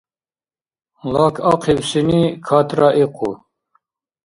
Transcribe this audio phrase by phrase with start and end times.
[1.13, 3.31] Лаг ахъибсини катӀра ихъу.